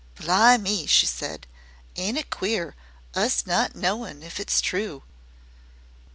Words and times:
"Blimme," 0.15 0.87
she 0.87 1.05
said. 1.05 1.45
"Ain't 1.95 2.17
it 2.17 2.31
queer, 2.31 2.73
us 3.13 3.45
not 3.45 3.75
knowin' 3.75 4.23
IF 4.23 4.39
IT'S 4.39 4.59
TRUE." 4.59 5.03